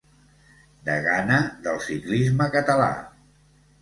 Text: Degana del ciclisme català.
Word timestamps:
Degana 0.87 1.37
del 1.67 1.79
ciclisme 1.91 2.49
català. 2.57 2.89